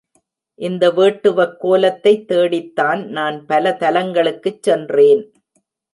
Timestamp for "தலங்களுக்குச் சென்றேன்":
3.79-5.23